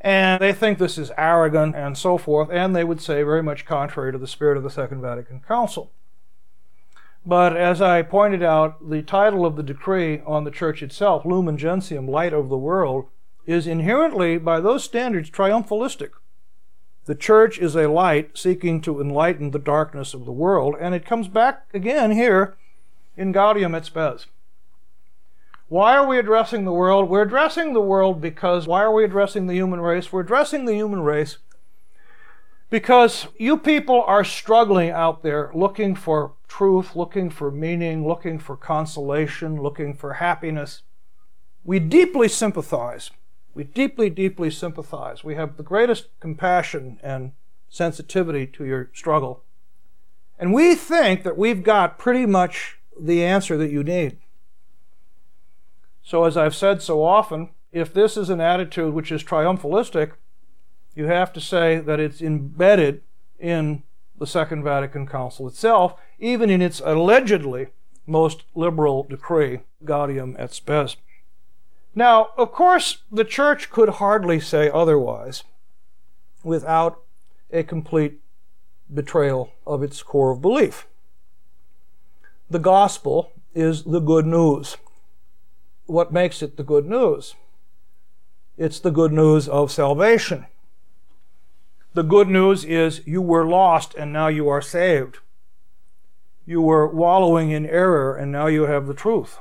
[0.00, 3.64] And they think this is arrogant and so forth, and they would say very much
[3.64, 5.92] contrary to the spirit of the Second Vatican Council.
[7.24, 11.56] But as I pointed out, the title of the decree on the church itself, Lumen
[11.56, 13.06] Gentium, Light of the World,
[13.46, 16.10] is inherently, by those standards, triumphalistic.
[17.04, 21.04] The church is a light seeking to enlighten the darkness of the world, and it
[21.04, 22.56] comes back again here
[23.16, 24.26] in Gaudium et Spes.
[25.68, 27.08] Why are we addressing the world?
[27.08, 30.12] We're addressing the world because why are we addressing the human race?
[30.12, 31.38] We're addressing the human race
[32.68, 38.56] because you people are struggling out there looking for truth, looking for meaning, looking for
[38.56, 40.82] consolation, looking for happiness.
[41.64, 43.10] We deeply sympathize
[43.54, 45.22] We deeply, deeply sympathize.
[45.22, 47.32] We have the greatest compassion and
[47.68, 49.42] sensitivity to your struggle.
[50.38, 54.18] And we think that we've got pretty much the answer that you need.
[56.02, 60.12] So, as I've said so often, if this is an attitude which is triumphalistic,
[60.94, 63.02] you have to say that it's embedded
[63.38, 63.82] in
[64.18, 67.68] the Second Vatican Council itself, even in its allegedly
[68.06, 70.96] most liberal decree, Gaudium et Spes.
[71.94, 75.44] Now, of course, the Church could hardly say otherwise
[76.42, 77.02] without
[77.50, 78.20] a complete
[78.92, 80.86] betrayal of its core of belief.
[82.50, 84.76] The gospel is the good news.
[85.86, 87.34] What makes it the good news?
[88.56, 90.46] It's the good news of salvation.
[91.94, 95.18] The good news is you were lost and now you are saved.
[96.46, 99.38] You were wallowing in error and now you have the truth.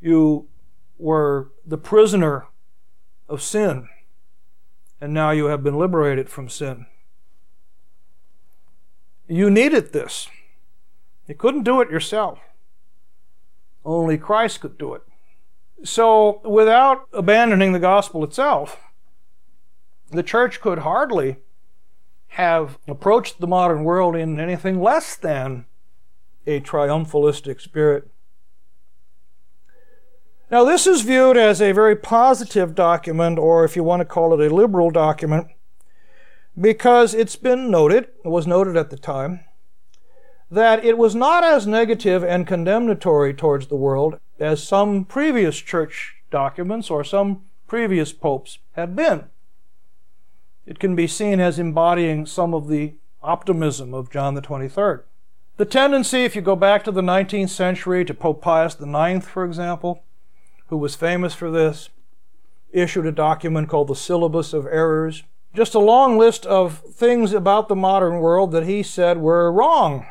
[0.00, 0.48] You
[0.98, 2.46] were the prisoner
[3.28, 3.88] of sin
[5.00, 6.86] and now you have been liberated from sin.
[9.28, 10.28] You needed this.
[11.26, 12.40] You couldn't do it yourself.
[13.84, 15.02] Only Christ could do it.
[15.84, 18.80] So, without abandoning the gospel itself,
[20.10, 21.36] the church could hardly
[22.28, 25.66] have approached the modern world in anything less than
[26.46, 28.10] a triumphalistic spirit.
[30.50, 34.32] Now, this is viewed as a very positive document, or if you want to call
[34.32, 35.48] it a liberal document,
[36.58, 39.40] because it's been noted, it was noted at the time,
[40.50, 46.16] that it was not as negative and condemnatory towards the world as some previous church
[46.30, 49.26] documents or some previous popes had been.
[50.64, 55.02] It can be seen as embodying some of the optimism of John the 23rd.
[55.58, 59.44] The tendency, if you go back to the 19th century, to Pope Pius IX, for
[59.44, 60.04] example,
[60.68, 61.90] who was famous for this,
[62.70, 65.24] issued a document called the Syllabus of Errors.
[65.54, 70.06] Just a long list of things about the modern world that he said were wrong,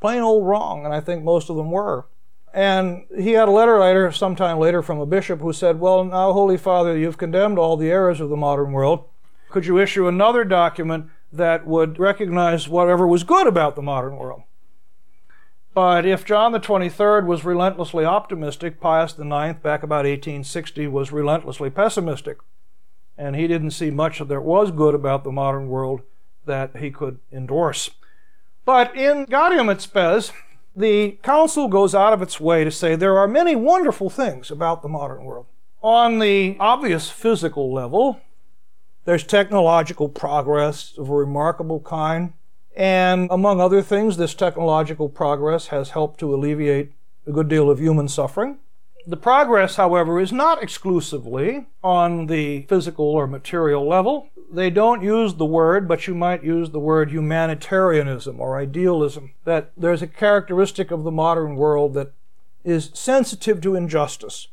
[0.00, 2.06] plain old wrong, and I think most of them were.
[2.54, 6.32] And he had a letter later, sometime later, from a bishop who said, Well, now,
[6.32, 9.08] Holy Father, you've condemned all the errors of the modern world.
[9.48, 14.42] Could you issue another document that would recognize whatever was good about the modern world?
[15.74, 21.70] But if John the 23rd was relentlessly optimistic, Pius IX, back about 1860, was relentlessly
[21.70, 22.38] pessimistic.
[23.16, 26.02] And he didn't see much that there was good about the modern world
[26.44, 27.90] that he could endorse.
[28.64, 30.32] But in Gaudium et Spes,
[30.74, 34.82] the council goes out of its way to say there are many wonderful things about
[34.82, 35.46] the modern world.
[35.82, 38.20] On the obvious physical level,
[39.04, 42.34] there's technological progress of a remarkable kind.
[42.76, 46.92] And among other things, this technological progress has helped to alleviate
[47.26, 48.58] a good deal of human suffering.
[49.06, 54.28] The progress, however, is not exclusively on the physical or material level.
[54.50, 59.32] They don't use the word, but you might use the word humanitarianism or idealism.
[59.44, 62.12] That there's a characteristic of the modern world that
[62.64, 64.48] is sensitive to injustice,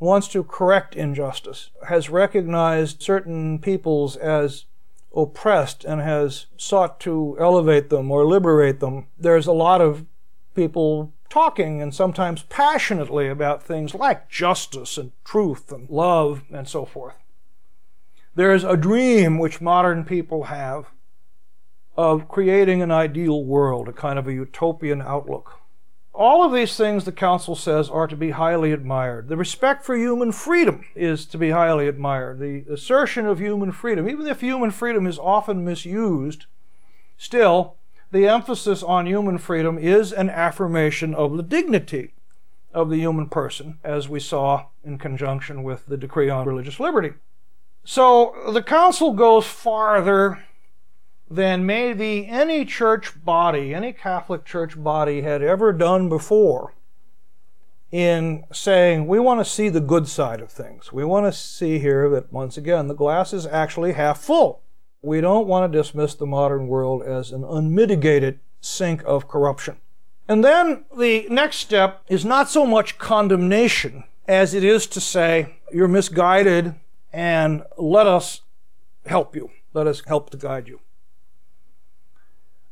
[0.00, 4.64] wants to correct injustice, has recognized certain peoples as
[5.16, 9.06] oppressed and has sought to elevate them or liberate them.
[9.18, 10.06] There's a lot of
[10.54, 16.84] people talking and sometimes passionately about things like justice and truth and love and so
[16.84, 17.14] forth.
[18.34, 20.86] There's a dream which modern people have
[21.96, 25.60] of creating an ideal world, a kind of a utopian outlook.
[26.14, 29.26] All of these things, the Council says, are to be highly admired.
[29.28, 32.38] The respect for human freedom is to be highly admired.
[32.38, 36.46] The assertion of human freedom, even if human freedom is often misused,
[37.18, 37.74] still,
[38.12, 42.14] the emphasis on human freedom is an affirmation of the dignity
[42.72, 47.14] of the human person, as we saw in conjunction with the decree on religious liberty.
[47.82, 50.44] So the Council goes farther
[51.30, 56.74] than maybe any church body, any Catholic church body had ever done before
[57.90, 60.92] in saying we want to see the good side of things.
[60.92, 64.62] We want to see here that once again the glass is actually half full.
[65.00, 69.76] We don't want to dismiss the modern world as an unmitigated sink of corruption.
[70.26, 75.56] And then the next step is not so much condemnation as it is to say
[75.72, 76.74] you're misguided
[77.12, 78.40] and let us
[79.06, 79.50] help you.
[79.72, 80.80] Let us help to guide you.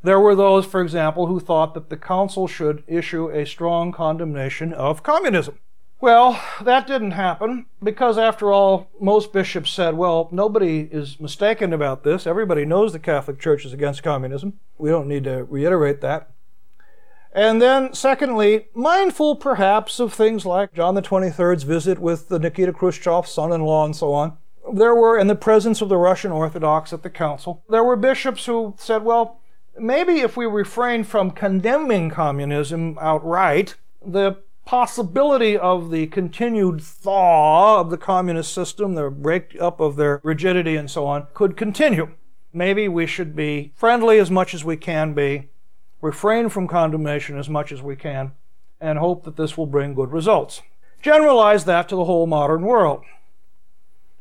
[0.02, 4.72] There were those, for example, who thought that the council should issue a strong condemnation
[4.72, 5.58] of communism.
[6.00, 12.02] Well, that didn't happen because, after all, most bishops said, well, nobody is mistaken about
[12.02, 12.26] this.
[12.26, 14.58] Everybody knows the Catholic Church is against communism.
[14.78, 16.30] We don't need to reiterate that.
[17.32, 22.72] And then, secondly, mindful perhaps of things like John the 23rd's visit with the Nikita
[22.72, 24.36] Khrushchev's son in law and so on.
[24.74, 28.46] There were, in the presence of the Russian Orthodox at the council, there were bishops
[28.46, 29.40] who said, well,
[29.78, 37.90] maybe if we refrain from condemning communism outright, the possibility of the continued thaw of
[37.90, 42.10] the communist system, the break up of their rigidity and so on, could continue.
[42.52, 45.48] Maybe we should be friendly as much as we can be
[46.00, 48.32] refrain from condemnation as much as we can,
[48.80, 50.60] and hope that this will bring good results.
[51.00, 53.04] Generalize that to the whole modern world.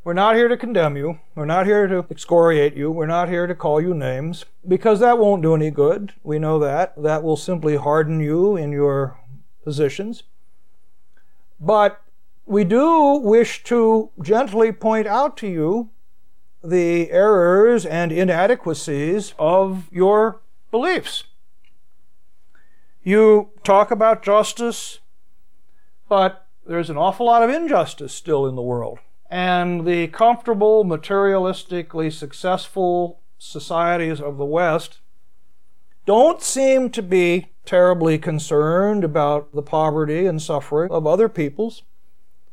[0.04, 1.20] We're not here to condemn you.
[1.36, 2.89] We're not here to excoriate you.
[2.89, 6.14] We're not here to call you names because that won't do any good.
[6.24, 6.99] We know that.
[7.02, 9.20] That will simply harden you in your
[9.64, 10.24] positions.
[11.60, 12.02] But
[12.47, 15.91] we do wish to gently point out to you
[16.64, 20.41] the errors and inadequacies of your
[20.72, 21.26] beliefs.
[23.04, 24.97] You talk about justice,
[26.10, 28.97] but there's an awful lot of injustice still in the world.
[29.32, 34.99] And the comfortable, materialistically successful societies of the West
[36.05, 41.84] don't seem to be terribly concerned about the poverty and suffering of other peoples,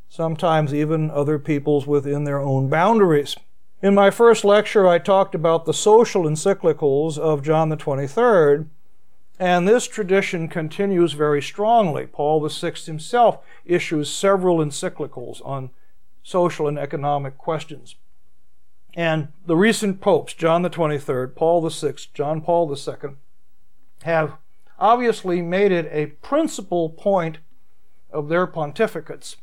[0.07, 3.35] sometimes even other peoples within their own boundaries.
[3.81, 8.67] In my first lecture, I talked about the social encyclicals of John the 23rd,
[9.37, 12.07] and this tradition continues very strongly.
[12.07, 15.71] Paul VI himself issues several encyclicals on
[16.23, 17.95] social and economic questions.
[18.95, 23.11] And the recent popes, John the 23rd, Paul VI, John Paul II,
[24.03, 24.33] have
[24.79, 27.37] obviously made it a principal point
[28.11, 29.35] of their pontificates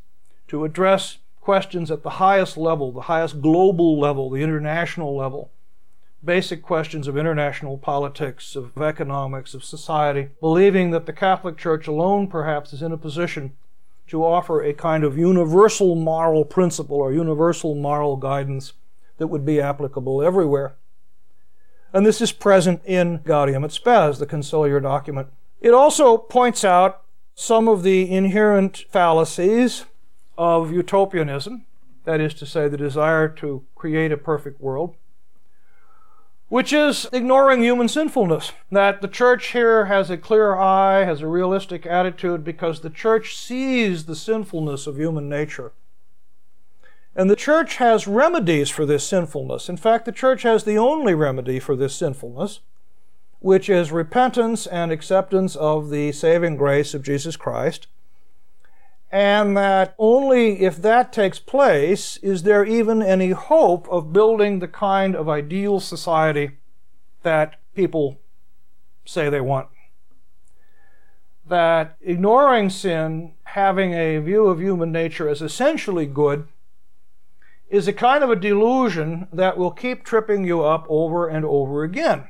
[0.47, 5.51] to address questions at the highest level, the highest global level, the international level,
[6.23, 12.27] basic questions of international politics, of economics, of society, believing that the Catholic Church alone
[12.27, 13.53] perhaps is in a position
[14.07, 18.73] to offer a kind of universal moral principle or universal moral guidance
[19.17, 20.75] that would be applicable everywhere.
[21.93, 25.29] And this is present in Gaudium et Spes, the conciliar document.
[25.61, 27.01] It also points out
[27.33, 29.85] some of the inherent fallacies
[30.37, 31.65] of utopianism,
[32.03, 34.95] that is to say, the desire to create a perfect world
[36.49, 38.53] which is ignoring human sinfulness.
[38.71, 43.35] That the church here has a clear eye, has a realistic attitude, because the church
[43.37, 45.73] sees the sinfulness of human nature.
[47.15, 49.69] And the church has remedies for this sinfulness.
[49.69, 52.59] In fact, the church has the only remedy for this sinfulness,
[53.39, 57.87] which is repentance and acceptance of the saving grace of Jesus Christ
[59.11, 64.67] and that only if that takes place is there even any hope of building the
[64.67, 66.51] kind of ideal society
[67.23, 68.19] that people
[69.05, 69.69] say they want.
[71.47, 76.49] That ignoring sin, having a view of human nature as essentially good,
[77.69, 81.83] is a kind of a delusion that will keep tripping you up over and over
[81.83, 82.27] again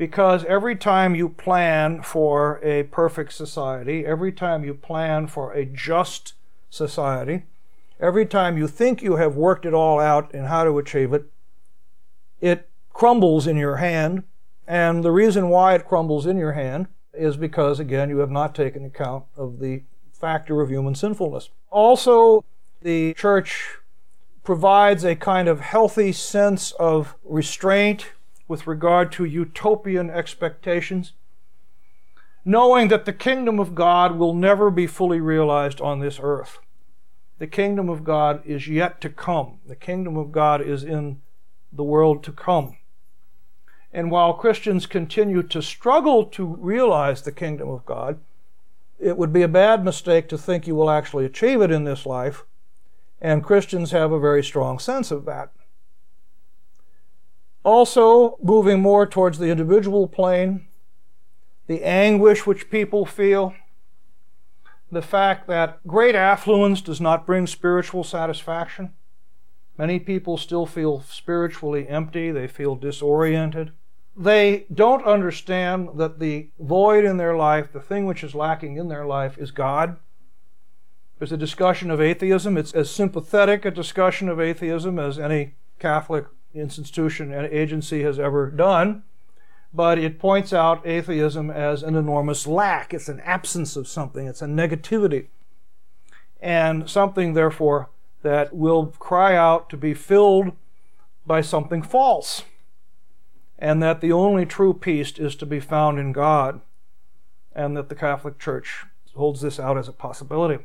[0.00, 5.66] because every time you plan for a perfect society, every time you plan for a
[5.66, 6.32] just
[6.70, 7.42] society,
[8.00, 11.26] every time you think you have worked it all out and how to achieve it,
[12.40, 14.22] it crumbles in your hand.
[14.66, 18.54] And the reason why it crumbles in your hand is because, again, you have not
[18.54, 19.82] taken account of the
[20.14, 21.50] factor of human sinfulness.
[21.68, 22.42] Also,
[22.80, 23.76] the church
[24.44, 28.12] provides a kind of healthy sense of restraint
[28.50, 31.12] with regard to utopian expectations,
[32.44, 36.58] knowing that the kingdom of God will never be fully realized on this earth.
[37.38, 39.60] The kingdom of God is yet to come.
[39.68, 41.20] The kingdom of God is in
[41.72, 42.76] the world to come.
[43.92, 48.18] And while Christians continue to struggle to realize the kingdom of God,
[48.98, 52.04] it would be a bad mistake to think you will actually achieve it in this
[52.04, 52.42] life.
[53.20, 55.52] And Christians have a very strong sense of that.
[57.62, 60.66] Also, moving more towards the individual plane,
[61.66, 63.54] the anguish which people feel,
[64.90, 68.92] the fact that great affluence does not bring spiritual satisfaction.
[69.76, 73.72] Many people still feel spiritually empty, they feel disoriented.
[74.16, 78.88] They don't understand that the void in their life, the thing which is lacking in
[78.88, 79.96] their life, is God.
[81.18, 82.56] There's a discussion of atheism.
[82.56, 88.50] It's as sympathetic a discussion of atheism as any Catholic institution and agency has ever
[88.50, 89.02] done,
[89.72, 92.92] but it points out atheism as an enormous lack.
[92.92, 95.26] It's an absence of something, it's a negativity,
[96.40, 97.88] and something, therefore,
[98.22, 100.52] that will cry out to be filled
[101.26, 102.42] by something false,
[103.58, 106.60] and that the only true peace is to be found in God.
[107.52, 108.84] and that the Catholic Church
[109.16, 110.64] holds this out as a possibility.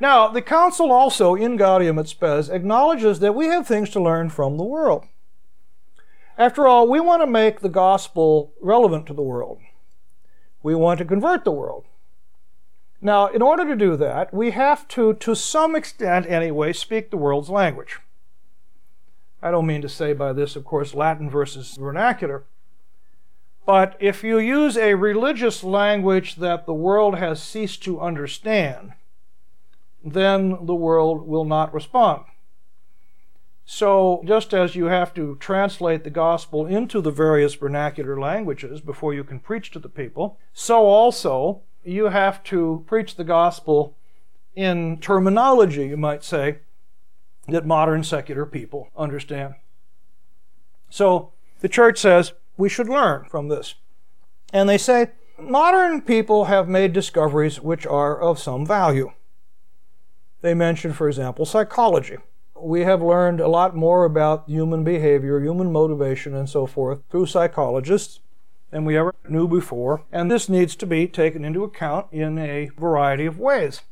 [0.00, 4.30] Now, the Council also, in Gaudium et Spes, acknowledges that we have things to learn
[4.30, 5.04] from the world.
[6.36, 9.58] After all, we want to make the gospel relevant to the world.
[10.62, 11.84] We want to convert the world.
[13.00, 17.16] Now, in order to do that, we have to, to some extent anyway, speak the
[17.16, 17.98] world's language.
[19.42, 22.44] I don't mean to say by this, of course, Latin versus vernacular.
[23.66, 28.94] But if you use a religious language that the world has ceased to understand,
[30.04, 32.24] then the world will not respond.
[33.70, 39.12] So, just as you have to translate the gospel into the various vernacular languages before
[39.12, 43.94] you can preach to the people, so also you have to preach the gospel
[44.56, 46.60] in terminology, you might say,
[47.46, 49.54] that modern secular people understand.
[50.88, 53.74] So, the church says we should learn from this.
[54.52, 59.12] And they say modern people have made discoveries which are of some value.
[60.40, 62.18] They mention, for example, psychology
[62.60, 67.26] we have learned a lot more about human behavior, human motivation, and so forth through
[67.26, 68.20] psychologists
[68.70, 70.02] than we ever knew before.
[70.12, 73.82] And this needs to be taken into account in a variety of ways.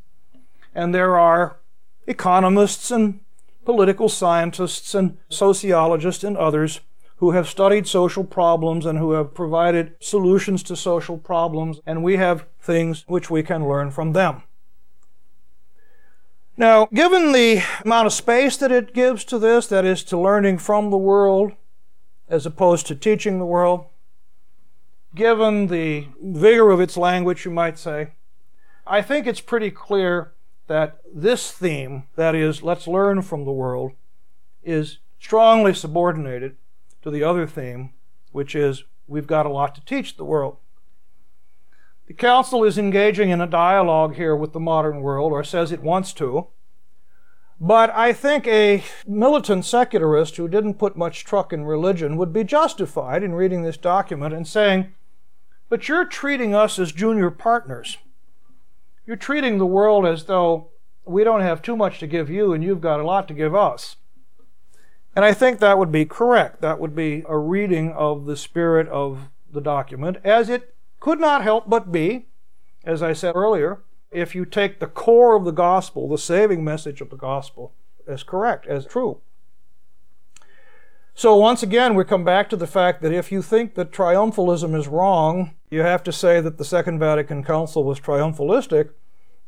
[0.74, 1.58] And there are
[2.06, 3.20] economists and
[3.64, 6.80] political scientists and sociologists and others
[7.16, 12.18] who have studied social problems and who have provided solutions to social problems, and we
[12.18, 14.42] have things which we can learn from them.
[16.56, 20.58] Now, given the amount of space that it gives to this, that is to learning
[20.58, 21.52] from the world
[22.28, 23.84] as opposed to teaching the world,
[25.14, 28.12] given the vigor of its language, you might say,
[28.86, 30.32] I think it's pretty clear
[30.66, 33.92] that this theme, that is, let's learn from the world,
[34.62, 36.56] is strongly subordinated
[37.02, 37.92] to the other theme,
[38.32, 40.56] which is we've got a lot to teach the world.
[42.06, 45.82] The Council is engaging in a dialogue here with the modern world, or says it
[45.82, 46.46] wants to.
[47.60, 52.44] But I think a militant secularist who didn't put much truck in religion would be
[52.44, 54.92] justified in reading this document and saying,
[55.68, 57.98] But you're treating us as junior partners.
[59.04, 60.68] You're treating the world as though
[61.04, 63.54] we don't have too much to give you and you've got a lot to give
[63.54, 63.96] us.
[65.14, 66.60] And I think that would be correct.
[66.60, 71.42] That would be a reading of the spirit of the document, as it could not
[71.42, 72.26] help but be,
[72.84, 73.80] as I said earlier,
[74.10, 77.74] if you take the core of the gospel, the saving message of the gospel,
[78.06, 79.20] as correct, as true.
[81.14, 84.78] So once again, we come back to the fact that if you think that triumphalism
[84.78, 88.90] is wrong, you have to say that the Second Vatican Council was triumphalistic,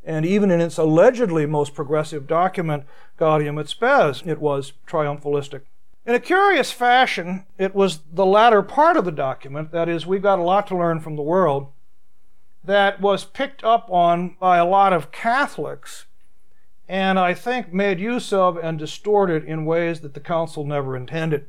[0.02, 2.84] and even in its allegedly most progressive document,
[3.18, 5.62] Gaudium et Spes, it was triumphalistic.
[6.08, 10.22] In a curious fashion, it was the latter part of the document, that is, we've
[10.22, 11.66] got a lot to learn from the world,
[12.64, 16.06] that was picked up on by a lot of Catholics
[16.88, 21.44] and I think made use of and distorted in ways that the Council never intended.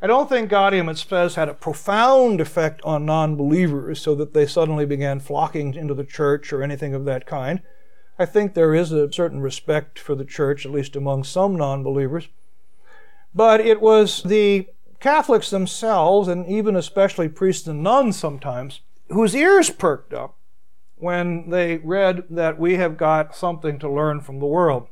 [0.00, 4.32] I don't think Gaudium et Spes had a profound effect on non believers so that
[4.32, 7.62] they suddenly began flocking into the church or anything of that kind.
[8.16, 11.82] I think there is a certain respect for the church, at least among some non
[11.82, 12.28] believers.
[13.34, 14.68] But it was the
[15.00, 20.34] Catholics themselves, and even especially priests and nuns sometimes, whose ears perked up
[20.96, 24.88] when they read that we have got something to learn from the world.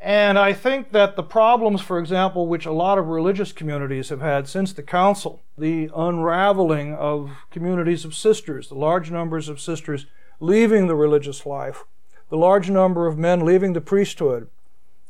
[0.00, 4.20] And I think that the problems, for example, which a lot of religious communities have
[4.20, 10.06] had since the Council, the unraveling of communities of sisters, the large numbers of sisters
[10.40, 11.84] leaving the religious life,
[12.30, 14.48] the large number of men leaving the priesthood,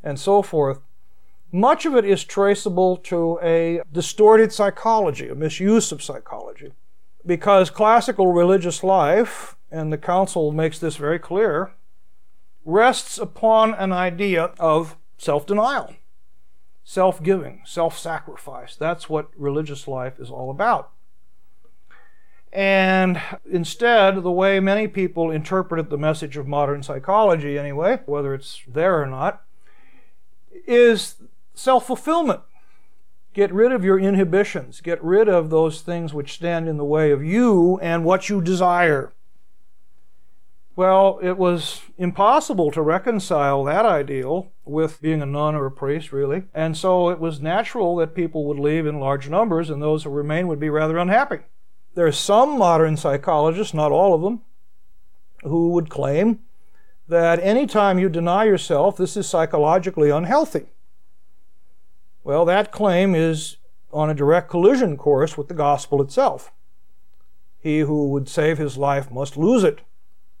[0.03, 0.79] and so forth,
[1.51, 6.73] much of it is traceable to a distorted psychology, a misuse of psychology
[7.25, 11.71] because classical religious life, and the Council makes this very clear,
[12.65, 15.95] rests upon an idea of self denial,
[16.83, 18.75] self giving, self sacrifice.
[18.75, 20.91] That's what religious life is all about.
[22.51, 28.63] And instead, the way many people interpreted the message of modern psychology, anyway, whether it's
[28.67, 29.43] there or not,
[30.65, 31.15] is
[31.59, 32.41] self fulfillment.
[33.33, 34.81] Get rid of your inhibitions.
[34.81, 38.41] Get rid of those things which stand in the way of you and what you
[38.41, 39.13] desire.
[40.75, 46.13] Well, it was impossible to reconcile that ideal with being a nun or a priest,
[46.13, 46.43] really.
[46.53, 50.09] And so it was natural that people would leave in large numbers, and those who
[50.09, 51.39] remain would be rather unhappy.
[51.95, 54.41] There are some modern psychologists, not all of them,
[55.43, 56.39] who would claim
[57.09, 60.67] that anytime you deny yourself, this is psychologically unhealthy.
[62.29, 63.57] Well, that claim is
[63.91, 66.51] on a direct collision course with the gospel itself.
[67.59, 69.79] He who would save his life must lose it,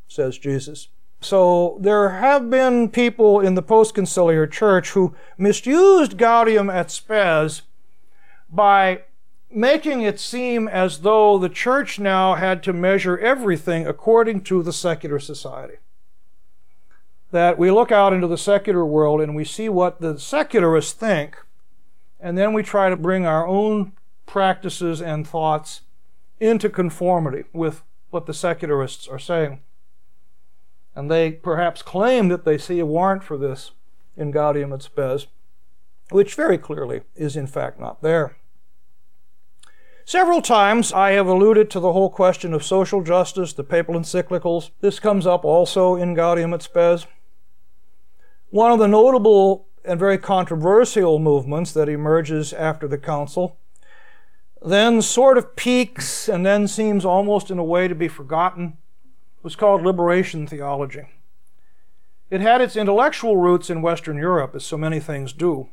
[0.07, 0.89] says Jesus.
[1.19, 7.63] So there have been people in the post-conciliar church who misused Gaudium et Spes
[8.51, 9.01] by
[9.49, 14.71] making it seem as though the church now had to measure everything according to the
[14.71, 15.77] secular society.
[17.31, 21.35] That we look out into the secular world and we see what the secularists think,
[22.19, 23.93] and then we try to bring our own
[24.25, 25.81] practices and thoughts
[26.39, 29.61] into conformity with what the secularists are saying.
[30.95, 33.71] And they perhaps claim that they see a warrant for this
[34.17, 35.27] in Gaudium et Spes,
[36.11, 38.35] which very clearly is in fact not there.
[40.03, 44.71] Several times I have alluded to the whole question of social justice, the papal encyclicals.
[44.81, 47.05] This comes up also in Gaudium et Spes.
[48.49, 53.57] One of the notable and very controversial movements that emerges after the council
[54.61, 58.77] then sort of peaks and then seems almost in a way to be forgotten
[59.41, 61.07] was called liberation theology.
[62.29, 65.69] It had its intellectual roots in Western Europe, as so many things do,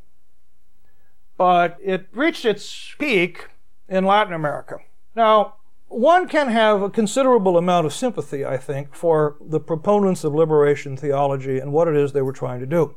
[1.36, 3.48] but it reached its peak
[3.88, 4.78] in Latin America.
[5.14, 5.56] Now,
[5.88, 10.96] one can have a considerable amount of sympathy, I think, for the proponents of liberation
[10.96, 12.96] theology and what it is they were trying to do.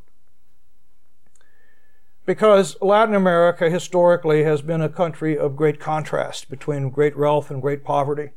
[2.30, 7.60] Because Latin America historically has been a country of great contrast between great wealth and
[7.60, 8.34] great poverty.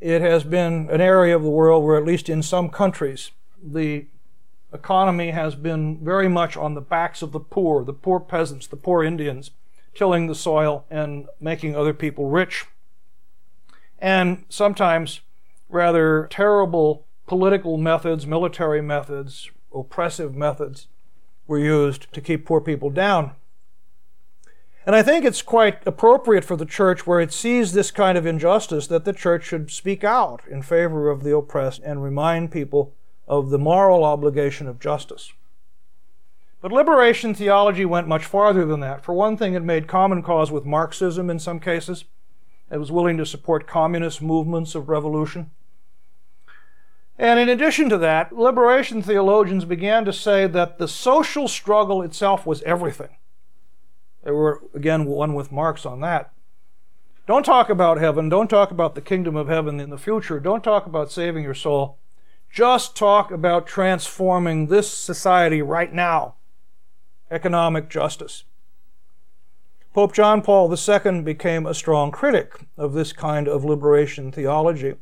[0.00, 3.30] It has been an area of the world where, at least in some countries,
[3.62, 4.06] the
[4.72, 8.76] economy has been very much on the backs of the poor, the poor peasants, the
[8.76, 9.50] poor Indians
[9.94, 12.64] tilling the soil and making other people rich.
[13.98, 15.20] And sometimes
[15.68, 20.86] rather terrible political methods, military methods, oppressive methods
[21.46, 23.32] were used to keep poor people down.
[24.84, 28.24] And I think it's quite appropriate for the church, where it sees this kind of
[28.24, 32.94] injustice, that the church should speak out in favor of the oppressed and remind people
[33.26, 35.32] of the moral obligation of justice.
[36.60, 39.04] But liberation theology went much farther than that.
[39.04, 42.04] For one thing, it made common cause with Marxism in some cases.
[42.70, 45.50] It was willing to support communist movements of revolution.
[47.18, 52.44] And in addition to that, liberation theologians began to say that the social struggle itself
[52.44, 53.16] was everything.
[54.22, 56.32] They were, again, one with Marx on that.
[57.26, 58.28] Don't talk about heaven.
[58.28, 60.38] Don't talk about the kingdom of heaven in the future.
[60.38, 61.98] Don't talk about saving your soul.
[62.50, 66.34] Just talk about transforming this society right now
[67.30, 68.44] economic justice.
[69.92, 74.94] Pope John Paul II became a strong critic of this kind of liberation theology,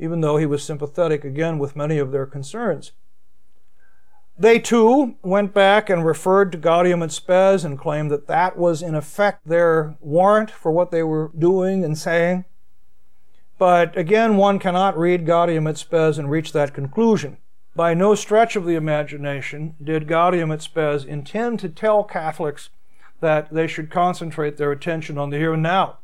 [0.00, 2.92] even though he was sympathetic again with many of their concerns.
[4.36, 8.80] They too went back and referred to Gaudium et Spes and claimed that that was
[8.80, 12.46] in effect their warrant for what they were doing and saying.
[13.58, 17.36] But again, one cannot read Gaudium et Spes and reach that conclusion.
[17.76, 22.70] By no stretch of the imagination did Gaudium et Spes intend to tell Catholics
[23.20, 25.98] that they should concentrate their attention on the here and now.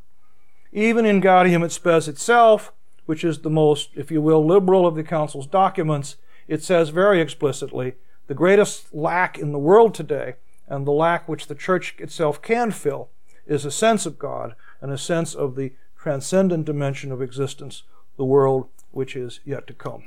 [0.71, 2.75] Even in Gaudium et Spes itself,
[3.07, 7.21] which is the most, if you will, liberal of the Council's documents, it says very
[7.21, 7.95] explicitly
[8.27, 10.35] the greatest lack in the world today,
[10.67, 13.09] and the lack which the church itself can fill,
[13.47, 17.85] is a sense of God and a sense of the transcendent dimension of existence,
[18.17, 20.05] the world which is yet to come.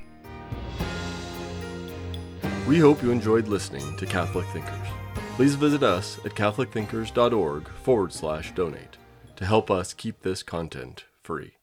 [2.68, 4.88] We hope you enjoyed listening to Catholic Thinkers.
[5.36, 8.97] Please visit us at catholicthinkers.org forward slash donate
[9.38, 11.59] to help us keep this content free.